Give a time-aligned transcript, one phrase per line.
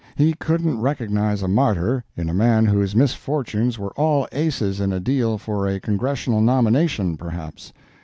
[0.15, 4.99] He couldn't recognize a martyr in a man whose misfortunes were all aces in a
[4.99, 7.71] deal for a Congressional nomination, perhaps.